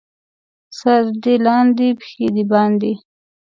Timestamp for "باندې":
2.51-2.93